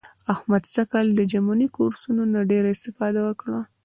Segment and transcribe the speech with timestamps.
[0.33, 3.61] احمد سږ کال له ژمني کورسونو نه ډېره اسفاده وکړه.